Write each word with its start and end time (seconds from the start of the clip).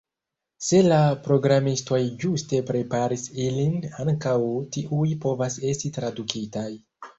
Se 0.67 0.77
la 0.85 1.01
programistoj 1.27 1.99
ĝuste 2.23 2.63
preparis 2.71 3.27
ilin, 3.45 3.77
ankaŭ 4.07 4.35
tiuj 4.79 5.13
povas 5.29 5.61
esti 5.75 5.95
tradukitaj. 6.01 6.69